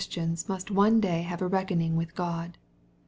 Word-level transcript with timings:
tidns 0.03 0.49
must 0.49 0.71
one 0.71 0.99
day 0.99 1.21
have 1.21 1.43
a 1.43 1.47
reckoning 1.47 1.95
with 1.95 2.15
Qvd. 2.15 2.53